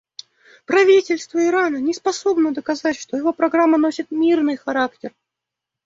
Правительство 0.65 1.45
Ирана 1.45 1.77
не 1.77 1.93
способно 1.93 2.55
доказать, 2.55 2.95
что 2.97 3.17
его 3.17 3.33
программа 3.33 3.77
носит 3.77 4.09
мирный 4.09 4.57
характер. 4.57 5.11